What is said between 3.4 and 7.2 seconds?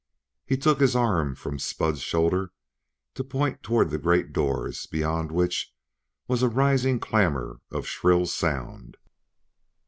toward the great doors, beyond which was a rising